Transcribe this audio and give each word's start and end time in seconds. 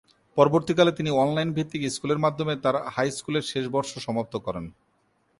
পরবর্তীকালে 0.37 0.91
তিনি 0.91 1.09
অনলাইন 1.23 1.49
ভিত্তিক 1.53 1.81
স্কুলের 1.95 2.23
মাধ্যমে 2.25 2.53
তার 2.63 2.75
হাই 2.93 3.09
স্কুলের 3.17 3.45
শেষ 3.51 3.65
বর্ষ 3.75 3.91
সমাপ্ত 4.05 4.33
করেন। 4.45 4.65